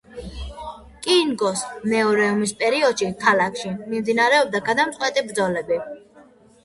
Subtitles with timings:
[1.07, 1.59] კონგოს
[1.91, 5.79] მეორე ომის პერიოდში ქალაქში მიმდინარეობდა გადამწყვეტი ბრძოლები.